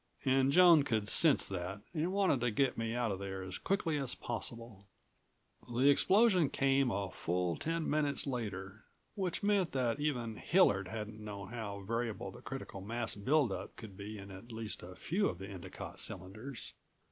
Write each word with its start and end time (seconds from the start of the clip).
And 0.25 0.51
Joan 0.51 0.81
could 0.81 1.07
sense 1.07 1.47
that, 1.47 1.81
and 1.93 2.11
wanted 2.11 2.41
to 2.41 2.49
get 2.49 2.75
me 2.75 2.95
out 2.95 3.11
of 3.11 3.19
there 3.19 3.43
as 3.43 3.59
quickly 3.59 3.97
as 3.99 4.15
possible. 4.15 4.87
The 5.71 5.91
explosion 5.91 6.49
came 6.49 6.89
a 6.89 7.11
full 7.11 7.55
ten 7.55 7.87
minutes 7.87 8.25
later, 8.25 8.85
which 9.13 9.43
meant 9.43 9.73
that 9.73 9.99
even 9.99 10.37
Hillard 10.37 10.87
hadn't 10.87 11.19
known 11.23 11.49
how 11.49 11.81
variable 11.81 12.31
the 12.31 12.41
critical 12.41 12.81
mass 12.81 13.13
buildup 13.13 13.75
could 13.75 13.95
be 13.95 14.17
in 14.17 14.31
at 14.31 14.51
least 14.51 14.81
a 14.81 14.95
few 14.95 15.27
of 15.29 15.37
the 15.37 15.47
Endicott 15.49 15.99
cylinders. 15.99 16.73